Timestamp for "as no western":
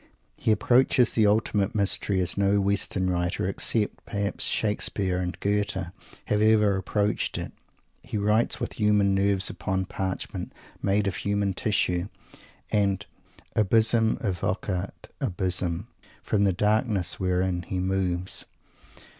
2.21-3.07